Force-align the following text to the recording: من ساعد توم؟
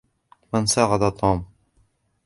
من 0.53 0.65
ساعد 0.65 1.09
توم؟ 1.09 1.45